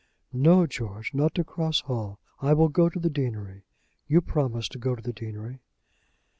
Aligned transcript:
"No, 0.33 0.65
George; 0.65 1.13
not 1.13 1.35
to 1.35 1.43
Cross 1.43 1.81
Hall. 1.81 2.17
I 2.41 2.53
will 2.53 2.69
go 2.69 2.89
to 2.89 2.97
the 2.99 3.07
deanery. 3.07 3.65
You 4.07 4.19
promised 4.19 4.71
to 4.71 4.79
go 4.79 4.95
to 4.95 5.01
the 5.03 5.13
deanery." 5.13 5.59